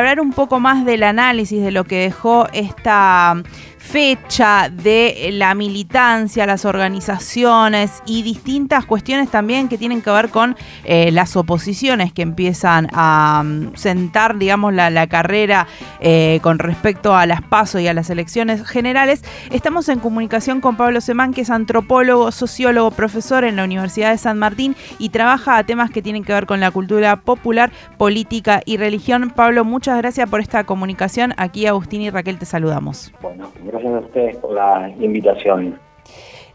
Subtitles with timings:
[0.00, 3.42] hablar un poco más del análisis de lo que dejó esta
[3.90, 10.54] fecha de la militancia, las organizaciones y distintas cuestiones también que tienen que ver con
[10.84, 15.66] eh, las oposiciones que empiezan a mm, sentar, digamos, la, carrera
[16.00, 19.24] eh, con respecto a las pasos y a las elecciones generales.
[19.50, 24.18] Estamos en comunicación con Pablo Semán, que es antropólogo, sociólogo, profesor en la Universidad de
[24.18, 28.60] San Martín y trabaja a temas que tienen que ver con la cultura popular, política
[28.64, 29.32] y religión.
[29.34, 31.34] Pablo, muchas gracias por esta comunicación.
[31.36, 33.12] Aquí Agustín y Raquel te saludamos.
[33.20, 35.78] Bueno, gracias a ustedes por la invitación.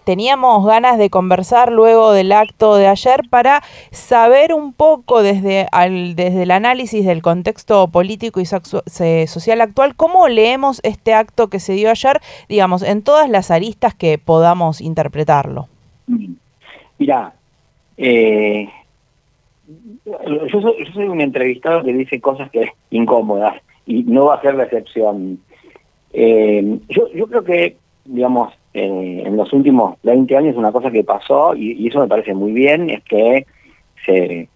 [0.06, 5.68] Teníamos ganas de conversar luego del acto de ayer para saber un poco desde,
[6.14, 11.74] desde el análisis del contexto político y social actual, cómo leemos este acto que se
[11.74, 15.70] dio ayer, digamos, en todas las aristas que podamos interpretarlo.
[17.00, 17.34] Mira,
[17.98, 18.70] eh,
[20.06, 20.62] yo,
[20.94, 25.40] soy, un entrevistado que dice cosas que incómodas y no va a ser la excepción.
[26.14, 31.56] Eh, yo, yo creo que, digamos, en los últimos 20 años una cosa que pasó,
[31.56, 33.46] y, eso me parece muy bien, es que
[34.06, 34.50] se,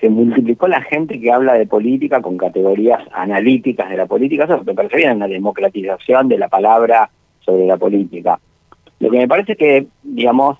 [0.00, 4.62] se multiplicó la gente que habla de política con categorías analíticas de la política, eso
[4.64, 8.40] me parece bien, una democratización de la palabra sobre la política.
[8.98, 10.58] Lo que me parece que, digamos,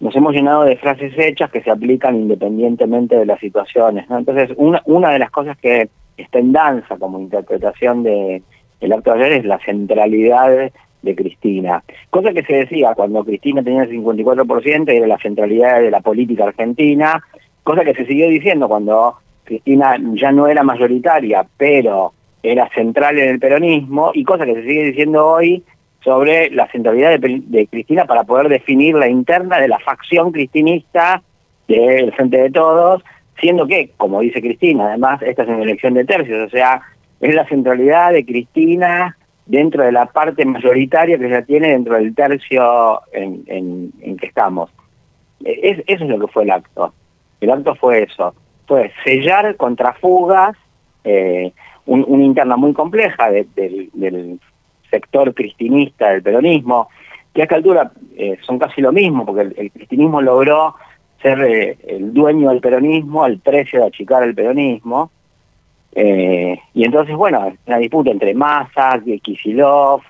[0.00, 4.08] nos hemos llenado de frases hechas que se aplican independientemente de las situaciones.
[4.08, 4.18] ¿no?
[4.18, 8.42] Entonces, una, una de las cosas que está en danza como interpretación de,
[8.80, 10.70] el acto de ayer es la centralidad
[11.02, 11.82] de Cristina.
[12.10, 16.44] Cosa que se decía cuando Cristina tenía el 54% era la centralidad de la política
[16.44, 17.22] argentina,
[17.62, 23.30] cosa que se siguió diciendo cuando Cristina ya no era mayoritaria, pero era central en
[23.30, 25.64] el peronismo, y cosa que se sigue diciendo hoy
[26.02, 31.22] sobre la centralidad de, Cristina para poder definir la interna de la facción cristinista
[31.66, 33.02] del Frente de Todos,
[33.40, 36.82] siendo que, como dice Cristina, además esta es una elección de tercios, o sea,
[37.20, 42.14] es la centralidad de Cristina dentro de la parte mayoritaria que ya tiene dentro del
[42.14, 44.70] tercio en, en, que estamos.
[45.44, 46.92] Es, eso es lo que fue el acto.
[47.40, 48.34] El acto fue eso,
[48.66, 50.56] fue sellar contra fugas
[51.04, 51.52] eh,
[51.86, 54.38] una interna muy compleja del
[54.90, 56.88] sector cristinista del peronismo,
[57.32, 60.74] que a esta altura eh, son casi lo mismo, porque el, cristinismo logró
[61.22, 65.10] ser eh, el dueño del peronismo al precio de achicar el peronismo,
[65.92, 70.02] eh, y entonces, bueno, una disputa entre Massa, Kisilov,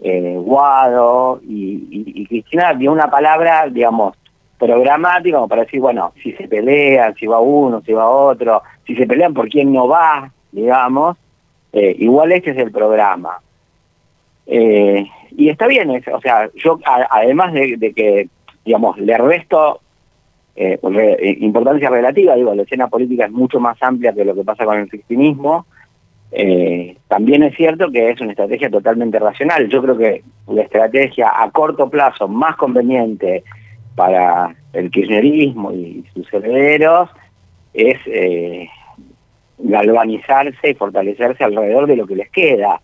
[0.00, 4.16] eh, Guado y, Cristina dio una palabra, digamos,
[4.58, 8.94] programática como para decir, bueno, si se pelean, si va uno, si va otro, si
[8.96, 11.16] se pelean por quién no va, digamos,
[11.72, 13.38] eh, igual este es el programa.
[14.46, 15.06] Eh,
[15.36, 16.78] y está bien, o sea, yo
[17.10, 18.28] además de, que,
[18.64, 19.80] digamos, le resto
[20.54, 20.78] eh,
[21.40, 24.78] importancia relativa, digo, la escena política es mucho más amplia que lo que pasa con
[24.78, 25.66] el cristinismo.
[26.36, 29.68] Eh, también es cierto que es una estrategia totalmente racional.
[29.68, 33.44] Yo creo que la estrategia a corto plazo más conveniente
[33.94, 37.08] para el kirchnerismo y sus herederos
[37.72, 38.68] es eh,
[39.58, 42.80] galvanizarse y fortalecerse alrededor de lo que les queda.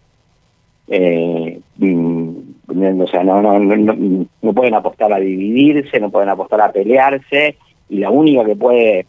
[1.81, 7.57] O sea, no, no, no, no pueden apostar a dividirse, no pueden apostar a pelearse,
[7.89, 9.07] y la única que puede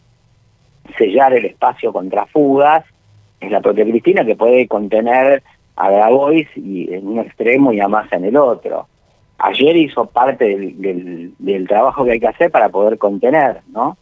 [0.98, 2.84] sellar el espacio contra fugas
[3.40, 5.42] es la propia Cristina, que puede contener
[5.76, 8.86] a Grabois y en un extremo y a Massa en el otro.
[9.38, 13.96] Ayer hizo parte del, del, trabajo que hay que hacer para poder contener, ¿no?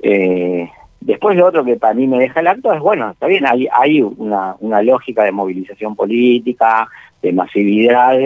[0.00, 0.68] Eh,
[1.00, 3.68] después lo otro que para mí me deja el acto es, bueno, está bien, hay,
[3.72, 6.88] hay una, una lógica de movilización política,
[7.22, 8.16] de masividad,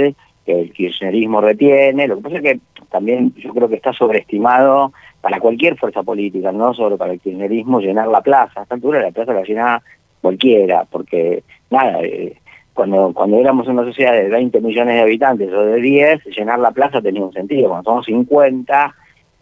[0.44, 2.06] que el kirchnerismo retiene.
[2.06, 6.52] Lo que pasa es que también yo creo que está sobreestimado para cualquier fuerza política,
[6.52, 8.60] no solo para el kirchnerismo, llenar la plaza.
[8.60, 9.82] A esta altura la plaza la llena
[10.20, 12.36] cualquiera, porque nada, eh,
[12.72, 16.72] cuando, cuando éramos una sociedad de 20 millones de habitantes o de 10, llenar la
[16.72, 17.68] plaza tenía un sentido.
[17.68, 18.94] Cuando somos 50,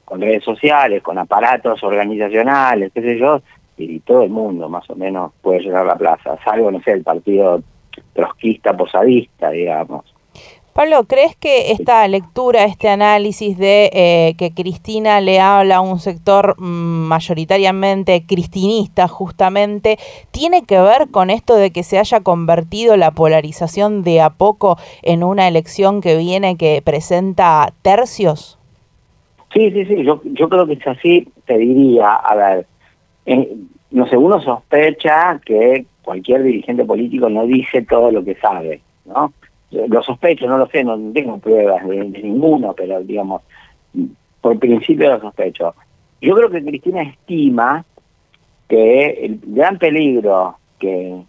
[0.04, 3.40] con redes sociales, con aparatos organizacionales, qué sé yo,
[3.76, 7.02] y todo el mundo más o menos puede llenar la plaza, salvo, no sé, el
[7.02, 7.62] partido
[8.14, 10.04] trotskista, posadista, digamos.
[10.72, 15.98] Pablo, ¿crees que esta lectura, este análisis de eh, que Cristina le habla a un
[15.98, 19.98] sector mm, mayoritariamente cristinista justamente,
[20.30, 24.78] tiene que ver con esto de que se haya convertido la polarización de a poco
[25.02, 28.58] en una elección que viene que presenta tercios?
[29.52, 32.66] Sí, sí, sí, yo, yo creo que es así, te diría, a ver,
[33.26, 33.54] eh,
[33.90, 39.32] no sé, uno sospecha que cualquier dirigente político no dice todo lo que sabe, ¿no?
[39.70, 43.42] Lo sospecho, no lo sé, no tengo pruebas de, ninguno, pero digamos,
[44.40, 45.74] por principio lo sospecho.
[46.20, 47.84] Yo creo que Cristina estima
[48.68, 51.22] que el gran peligro que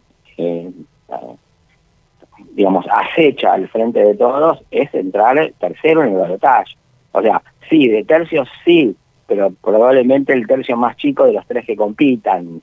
[2.51, 6.75] digamos, acecha al frente de todos es entrar tercero en el balotaje.
[7.13, 8.95] O sea, sí, de tercios sí,
[9.27, 12.62] pero probablemente el tercio más chico de los tres que compitan.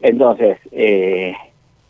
[0.00, 1.34] Entonces, eh,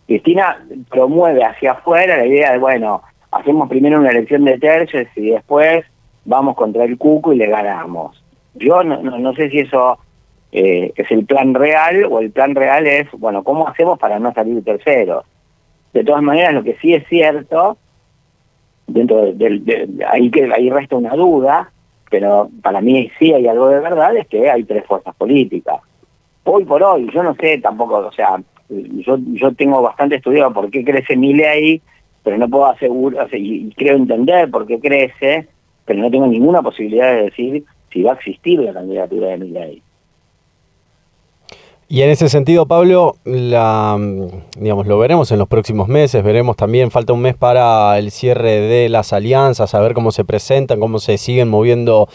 [0.07, 5.31] Cristina promueve hacia afuera la idea de, bueno, hacemos primero una elección de tercios y
[5.31, 5.85] después
[6.25, 8.23] vamos contra el cuco y le ganamos.
[8.55, 9.99] Yo no, no, sé si eso
[10.53, 14.33] eh, es el plan real o el plan real es, bueno, ¿cómo hacemos para no
[14.33, 15.25] salir tercero?
[15.93, 17.77] De todas maneras, lo que sí es cierto,
[18.87, 21.71] dentro de, ahí que ahí resta una duda,
[22.11, 25.77] pero para mí sí hay algo de verdad, es que hay tres fuerzas políticas.
[26.45, 30.71] Hoy por hoy, yo no sé tampoco, o sea, yo, yo tengo bastante estudiado por
[30.71, 31.83] qué crece mi ley,
[32.23, 35.47] pero no puedo asegurar, y creo entender por qué crece,
[35.85, 39.49] pero no tengo ninguna posibilidad de decir si va a existir la candidatura de mi
[39.51, 39.83] ley.
[41.91, 46.91] Y en ese sentido, Pablo, mm, digamos, lo veremos en los próximos meses, veremos también,
[46.91, 50.99] falta un mes para el cierre de las alianzas, a ver cómo se presentan, cómo
[50.99, 52.07] se siguen moviendo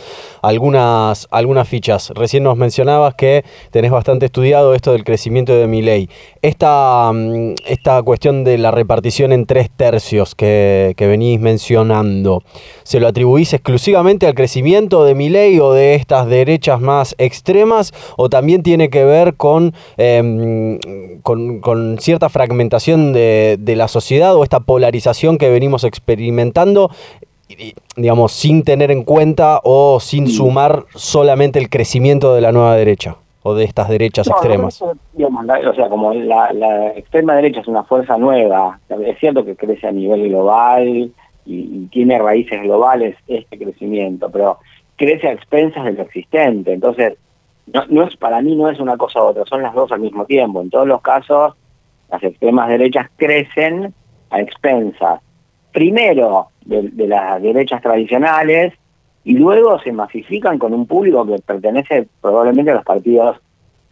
[0.43, 2.11] algunas, algunas fichas.
[2.13, 6.07] Recién nos mencionabas que tenés bastante estudiado esto del crecimiento de mi ley.
[6.43, 12.43] Esta, mm, esta cuestión de la repartición en tres tercios que, que venís mencionando,
[12.83, 17.91] ¿se lo atribuís exclusivamente al crecimiento de mi ley o de estas derechas más extremas
[18.17, 19.62] o también tiene que ver con
[19.97, 20.79] Em,
[21.21, 26.89] con, con, cierta fragmentación de, la sociedad o esta polarización que venimos experimentando,
[27.95, 33.17] digamos, sin tener en cuenta o sin sumar solamente el crecimiento de la nueva derecha
[33.43, 34.81] o de estas derechas extremas.
[34.81, 34.95] o
[35.75, 40.29] sea, como la, extrema derecha es una fuerza nueva, es cierto que crece a nivel
[40.29, 41.11] global
[41.45, 44.59] y, tiene raíces globales este crecimiento, pero
[44.95, 46.71] crece a expensas de lo existente.
[46.71, 47.15] Entonces,
[47.67, 49.99] no, no es para mí no es una cosa u otra, son las dos al
[49.99, 50.61] mismo tiempo.
[50.61, 51.53] En todos los casos,
[52.11, 53.93] las extremas derechas crecen
[54.29, 55.21] a expensas,
[55.71, 58.73] primero de, las derechas tradicionales
[59.23, 63.37] y luego se masifican con un público que pertenece probablemente a los partidos,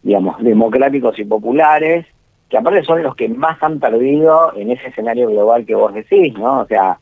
[0.02, 2.06] digamos, democráticos y populares,
[2.48, 6.34] que aparte son los que más han perdido en ese escenario global que vos decís,
[6.34, 6.60] ¿no?
[6.60, 6.98] O sea,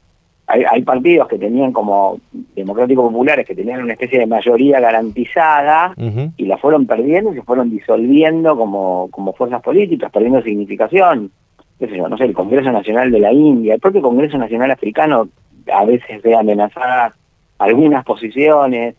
[0.50, 2.18] hay, partidos que tenían como
[2.56, 5.94] democráticos populares que tenían una especie de mayoría garantizada
[6.36, 11.30] y la fueron perdiendo y se fueron disolviendo como, como fuerzas políticas, perdiendo significación.
[11.78, 12.08] ¿Qué sé yo?
[12.08, 15.28] No sé, el Congreso Nacional de la India, el propio Congreso Nacional Africano
[15.72, 17.14] a veces ve amenazadas
[17.58, 18.96] algunas posiciones.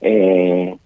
[0.00, 0.76] Eh,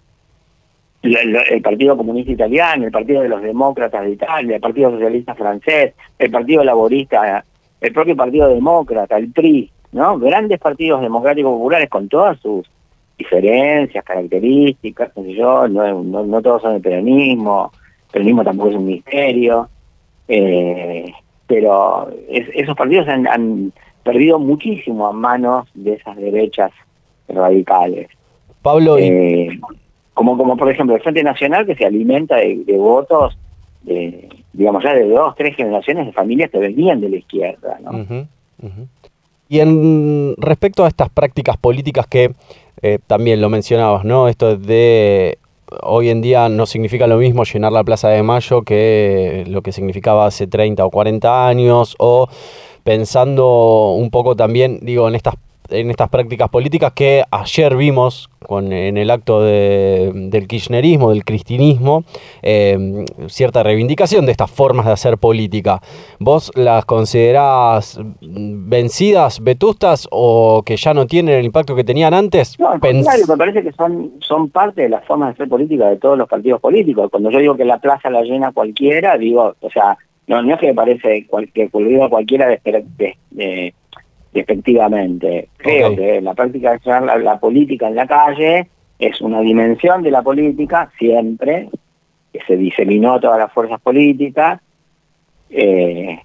[1.03, 5.93] el, Partido Comunista Italiano, el Partido de los Demócratas de Italia, el Partido Socialista Francés,
[6.17, 7.43] el Partido Laborista,
[7.79, 10.19] el propio Partido Demócrata, el PRI, ¿no?
[10.19, 12.69] Grandes partidos democráticos populares con todas sus
[13.17, 17.71] diferencias, características, no sé yo, no, no, todos son el peronismo,
[18.07, 19.69] el peronismo tampoco es un misterio,
[20.27, 21.13] eh,
[21.47, 23.71] pero esos partidos han,
[24.03, 26.71] perdido muchísimo a manos de esas derechas
[27.29, 28.09] radicales.
[28.61, 29.59] Pablo, eh,
[30.13, 33.35] como, como por ejemplo el Frente Nacional que se alimenta de, votos,
[33.81, 38.27] de, digamos ya de dos, tres generaciones de familias que venían de la izquierda, ¿no?
[39.47, 42.33] Y en respecto a estas prácticas políticas que
[42.81, 44.27] eh, también lo mencionabas, ¿no?
[44.27, 45.37] Esto de
[45.81, 49.71] hoy en día no significa lo mismo llenar la Plaza de Mayo que lo que
[49.71, 52.27] significaba hace 30 o 40 años, o
[52.83, 55.35] pensando un poco también, digo, en estas
[55.69, 62.03] en estas prácticas políticas que ayer vimos con, en el acto del kirchnerismo, del cristinismo,
[62.41, 65.81] eh, cierta reivindicación de estas formas de hacer política.
[66.19, 72.59] ¿Vos las considerás vencidas, vetustas o que ya no tienen el impacto que tenían antes?
[72.59, 75.89] No, al contrario, me parece que son, son parte de las formas de hacer política
[75.89, 77.09] de todos los partidos políticos.
[77.09, 80.59] Cuando yo digo que la plaza la llena cualquiera, digo, o sea, no, no es
[80.59, 83.65] que me parece que cualquiera de
[84.39, 85.49] efectivamente.
[85.57, 88.67] Creo que la práctica de la, la, política en la calle
[88.99, 91.69] es una dimensión de la política siempre,
[92.31, 94.61] que se diseminó a todas las fuerzas políticas,
[95.49, 96.19] eh,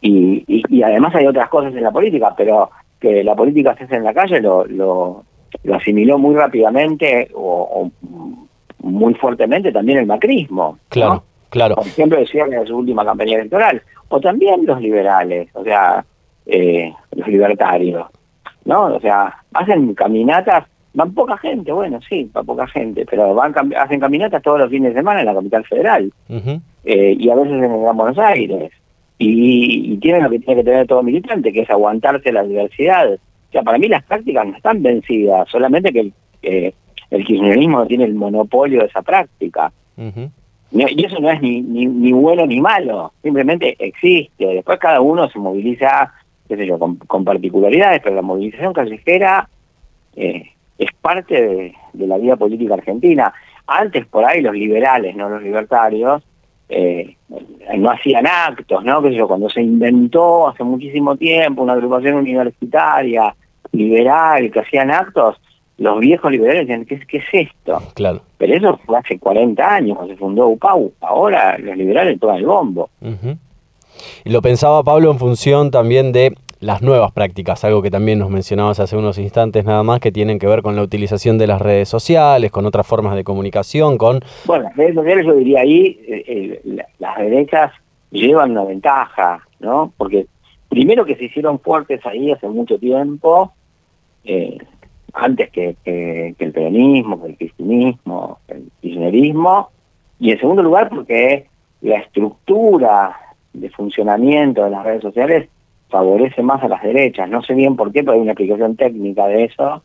[0.00, 2.70] y, y, además hay otras cosas en la política, pero
[3.00, 5.24] que la política se hace en la calle lo, lo,
[5.72, 7.90] asimiló muy rápidamente o,
[8.78, 10.78] muy fuertemente también el macrismo.
[10.90, 11.74] Claro, claro.
[11.76, 16.04] Por ejemplo, decía en su última campaña electoral, o también los liberales, o sea,
[16.46, 18.06] eh, los libertarios,
[18.64, 18.94] ¿no?
[18.94, 24.00] O sea, hacen caminatas, van poca gente, bueno, sí, va poca gente, pero van hacen
[24.00, 26.12] caminatas todos los fines de semana en la capital federal
[26.84, 28.70] eh, y a veces en el Gran Buenos Aires.
[29.18, 33.14] Y, tienen lo que tiene que tener todo militante, que es aguantarse la diversidad.
[33.14, 36.74] O sea, para mí las prácticas no están vencidas, solamente que el,
[37.10, 39.72] el kirchnerismo tiene el monopolio de esa práctica.
[40.72, 44.46] Y eso no es ni, ni, ni bueno ni malo, simplemente existe.
[44.46, 46.12] Después cada uno se moviliza
[46.48, 49.48] qué sé yo, con, particularidades, pero la movilización callejera
[50.14, 53.32] eh, es parte de, de, la vida política argentina.
[53.66, 56.22] Antes por ahí los liberales, no los libertarios,
[56.68, 57.16] eh,
[57.76, 59.00] no hacían actos, ¿no?
[59.02, 63.34] Que yo, cuando se inventó hace muchísimo tiempo una agrupación universitaria
[63.72, 65.36] liberal que hacían actos,
[65.78, 67.80] los viejos liberales decían, ¿qué, qué es esto?
[67.94, 68.22] Claro.
[68.38, 70.92] Pero eso fue hace 40 años, cuando se fundó UPAU.
[71.00, 72.90] Ahora los liberales toman el bombo.
[74.24, 78.80] Lo pensaba Pablo en función también de las nuevas prácticas, algo que también nos mencionabas
[78.80, 81.88] hace unos instantes nada más, que tienen que ver con la utilización de las redes
[81.88, 84.20] sociales, con otras formas de comunicación, con...
[84.46, 87.72] Bueno, las redes sociales yo diría ahí, eh, eh, las derechas
[88.10, 89.92] llevan una ventaja, ¿no?
[89.96, 90.26] Porque
[90.68, 93.52] primero que se hicieron fuertes ahí hace mucho tiempo,
[94.24, 94.58] eh,
[95.12, 99.70] antes que, el peronismo, que el cristianismo, el kirchnerismo,
[100.18, 101.46] y en segundo lugar porque
[101.82, 103.25] la estructura
[103.60, 105.48] de funcionamiento de las redes sociales
[105.88, 107.28] favorece más a las derechas.
[107.28, 109.82] No sé bien por qué, pero hay una explicación técnica de eso.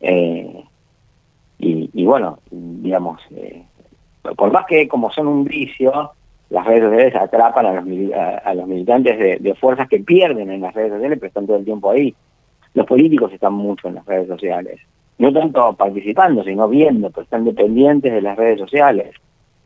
[0.00, 0.64] Eh,
[1.58, 3.62] y, bueno, digamos, eh,
[4.36, 6.10] por más que como son un vicio,
[6.50, 7.84] las redes sociales atrapan a los,
[8.44, 11.64] a, los militantes de, fuerzas que pierden en las redes sociales, pero están todo el
[11.64, 12.14] tiempo ahí.
[12.74, 14.80] Los políticos están mucho en las redes sociales.
[15.18, 19.14] No tanto participando, sino viendo, pero están dependientes de las redes sociales.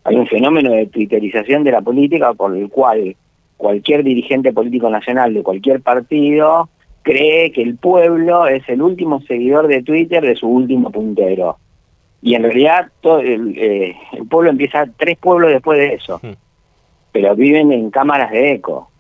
[0.05, 3.17] Hay un fenómeno de twitterización de la política por el cual
[3.57, 6.69] cualquier dirigente político nacional de cualquier partido
[7.03, 11.59] cree que el pueblo es el último seguidor de Twitter de su último puntero.
[12.21, 13.97] Y en realidad todo el, eh,
[14.29, 16.33] pueblo empieza tres pueblos después de eso, hmm.
[17.13, 18.91] pero viven en cámaras de eco.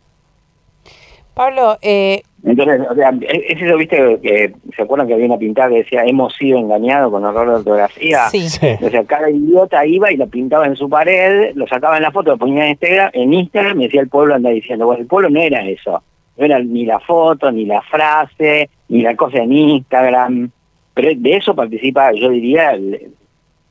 [1.34, 2.22] Pablo, eh...
[2.46, 6.04] entonces, o sea, es eso, viste, que se acuerdan que había una pintada que decía,
[6.04, 8.28] hemos sido engañados con horror de ortografía.
[8.30, 8.46] Sí.
[8.80, 12.12] O sea, cada idiota iba y lo pintaba en su pared, lo sacaba en la
[12.12, 15.08] foto, lo ponía en Instagram, en Instagram y decía el pueblo anda diciendo, bueno, el
[15.08, 16.02] pueblo no era eso.
[16.36, 20.50] No era ni la foto, ni la frase, ni la cosa en Instagram.
[20.94, 22.78] Pero de eso participa, yo diría,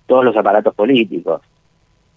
[0.05, 1.41] todos los aparatos políticos.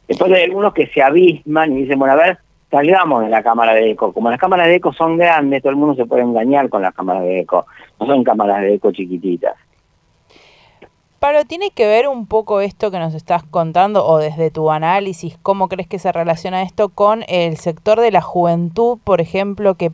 [0.09, 2.39] Después hay algunos que se abisman y dicen, bueno, a ver,
[2.71, 4.13] salgamos de la cámara de eco.
[4.13, 6.95] Como las cámaras de eco son grandes, todo el mundo se puede engañar con las
[6.95, 7.67] cámaras de eco.
[7.99, 9.55] No son cámaras de eco chiquititas.
[11.19, 15.37] Pablo, ¿tiene que ver un poco esto que nos estás contando o desde tu análisis,
[15.43, 19.91] cómo crees que se relaciona esto con el sector de la juventud, por ejemplo, que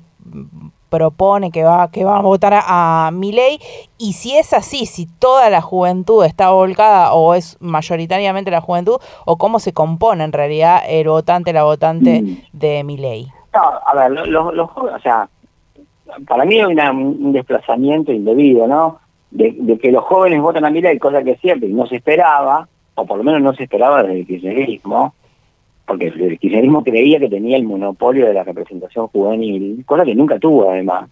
[0.94, 3.58] propone que va, que va a votar a, mi ley
[3.98, 8.96] y si es así, si toda la juventud está volcada o es mayoritariamente la juventud,
[9.24, 12.36] o cómo se compone en realidad el votante, la votante mm.
[12.52, 13.26] de mi ley.
[13.52, 15.28] No, a ver, los, jóvenes, o sea,
[16.26, 18.98] para mí hay un desplazamiento indebido, ¿no?
[19.30, 23.04] De, que los jóvenes votan a mi ley, cosa que siempre no se esperaba, o
[23.04, 25.14] por lo menos no se esperaba desde el kirchnerismo,
[25.87, 30.38] porque el kirchnerismo creía que tenía el monopolio de la representación juvenil, cosa que nunca
[30.38, 31.11] tuvo además.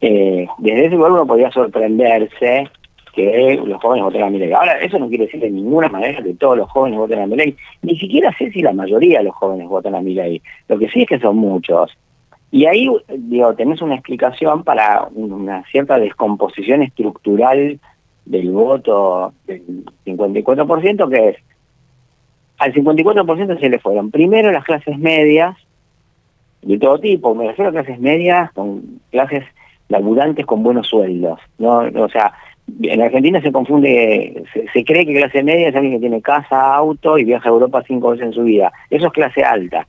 [0.00, 2.68] Eh, desde ese lugar uno podía sorprenderse
[3.16, 4.52] que los jóvenes voten a mi ley.
[4.52, 7.36] Ahora, eso no quiere decir de ninguna manera que todos los jóvenes voten a mi
[7.36, 7.56] ley.
[7.82, 10.42] Ni siquiera sé si la mayoría de los jóvenes votan a mi ley.
[10.68, 11.96] Lo que sí es que son muchos.
[12.50, 17.80] Y ahí, digo, tenés una explicación para una cierta descomposición estructural
[18.26, 21.36] del voto del 54%, que es
[22.58, 25.56] al 54% se le fueron primero las clases medias,
[26.62, 29.44] de todo tipo, me refiero a clases medias con clases
[29.88, 31.38] laburantes con buenos sueldos.
[31.58, 31.78] ¿no?
[31.78, 32.32] O sea,
[32.82, 37.18] en Argentina se confunde, se, cree que clase media es alguien que tiene casa, auto
[37.18, 38.72] y viaja a Europa cinco veces en su vida.
[38.90, 39.86] Eso es clase alta.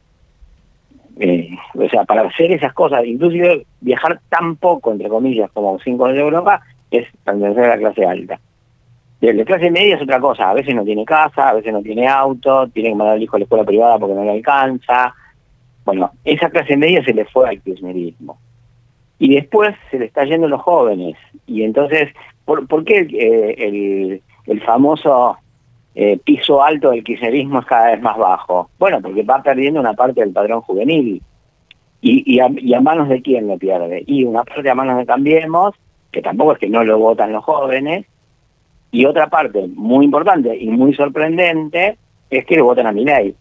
[1.19, 6.05] Eh, o sea, para hacer esas cosas, inclusive viajar tan poco, entre comillas, como cinco
[6.05, 8.39] veces a Europa, es pertenecer a la clase alta.
[9.19, 12.07] De clase media es otra cosa, a veces no tiene casa, a veces no tiene
[12.07, 15.15] auto, tiene que mandar al hijo a la escuela privada porque no le alcanza.
[15.86, 18.38] Bueno, esa clase media se le fue al kirchnerismo.
[19.17, 21.17] Y después se le está yendo los jóvenes.
[21.47, 22.13] Y entonces,
[22.45, 25.38] ¿por, por qué eh, el, famoso
[25.95, 28.69] eh, piso alto del kirchnerismo es cada vez más bajo?
[28.77, 31.24] Bueno, porque va perdiendo una parte del padrón juvenil.
[32.01, 34.03] Y, y, a, y a manos de quién lo pierde?
[34.05, 35.74] Y una parte a manos de Cambiemos,
[36.12, 38.05] que tampoco es que no lo votan los jóvenes,
[38.91, 41.98] y otra parte muy importante y muy sorprendente
[42.29, 43.36] es que le votan a mi ley.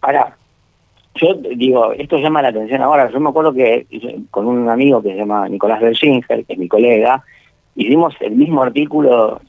[0.00, 0.36] Ahora,
[1.14, 3.10] yo digo, esto llama la atención ahora.
[3.10, 3.86] Yo me acuerdo que
[4.30, 7.24] con un amigo que se llama Nicolás Berginger, que es mi colega,
[7.76, 9.40] hicimos el mismo artículo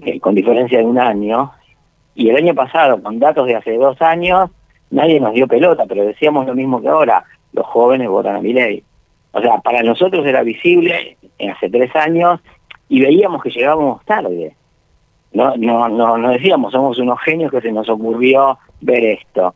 [0.00, 1.52] eh, con diferencia de un año.
[2.14, 4.50] Y el año pasado, con datos de hace dos años,
[4.90, 7.24] nadie nos dio pelota, pero decíamos lo mismo que ahora.
[7.52, 8.82] Los jóvenes votan a mi ley.
[9.32, 11.16] O sea, para nosotros era visible
[11.50, 12.40] hace tres años
[12.88, 14.56] y veíamos que llegábamos tarde.
[15.32, 19.54] No, no, no, decíamos, somos unos genios que se nos ocurrió ver esto.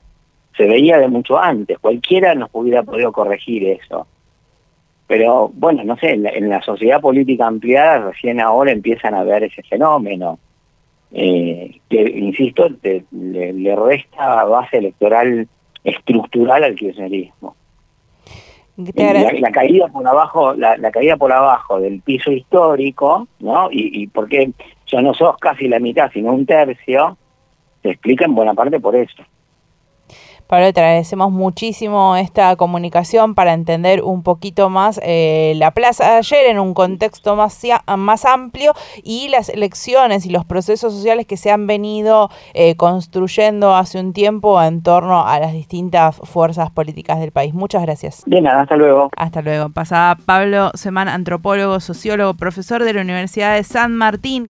[0.56, 4.06] Se veía de mucho antes, cualquiera nos hubiera podido corregir eso.
[5.06, 9.62] Pero bueno, no sé, en la, sociedad política ampliada recién ahora empiezan a ver ese
[9.62, 10.38] fenómeno,
[11.12, 15.48] eh, que, insisto, le, resta base electoral
[15.84, 17.56] estructural al kirchnerismo.
[19.40, 23.70] La, caída por abajo, la, caída por abajo del piso histórico, ¿no?
[23.72, 24.52] Y, y porque
[24.86, 27.16] ya no sos casi la mitad, sino un tercio,
[27.82, 29.22] se explica en buena parte por eso.
[30.48, 36.16] Pablo, te agradecemos muchísimo esta comunicación para entender un poquito más eh, la plaza de
[36.16, 37.60] ayer en un contexto más,
[37.98, 43.76] más amplio y las elecciones y los procesos sociales que se han venido eh, construyendo
[43.76, 47.52] hace un tiempo en torno a las distintas fuerzas políticas del país.
[47.52, 48.22] Muchas gracias.
[48.24, 49.10] De nada, hasta luego.
[49.18, 49.68] Hasta luego.
[49.68, 54.46] Pasaba Pablo Semán, antropólogo, sociólogo, profesor de la Universidad de San Martín.